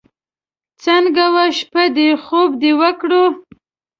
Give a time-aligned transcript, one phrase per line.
[0.83, 3.23] څنګه وه شپه دې؟ خوب دې وکړو.